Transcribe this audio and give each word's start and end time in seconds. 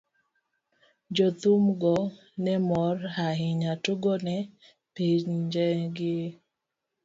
jothumgo 1.15 1.95
ne 2.43 2.53
mor 2.67 2.95
ahinya 3.27 3.71
tugo 3.83 4.13
ne 4.25 4.37
pinjegi. 4.93 6.17